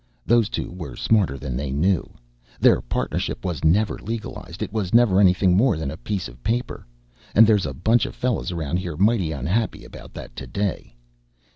"Those 0.25 0.49
two 0.49 0.71
were 0.71 0.95
smarter 0.95 1.37
than 1.37 1.55
they 1.55 1.69
knew. 1.69 2.09
Their 2.59 2.81
partnership 2.81 3.45
was 3.45 3.63
never 3.63 3.99
legalized, 3.99 4.63
it 4.63 4.73
was 4.73 4.95
never 4.95 5.19
anything 5.19 5.55
more 5.55 5.77
than 5.77 5.91
a 5.91 5.95
piece 5.97 6.27
of 6.27 6.41
paper. 6.41 6.87
And 7.35 7.45
there's 7.45 7.67
a 7.67 7.73
bunch 7.75 8.07
of 8.07 8.15
fellas 8.15 8.49
around 8.51 8.77
here 8.77 8.97
mighty 8.97 9.31
unhappy 9.31 9.85
about 9.85 10.15
that 10.15 10.35
today. 10.35 10.95